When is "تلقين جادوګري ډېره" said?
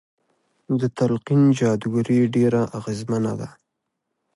0.97-2.61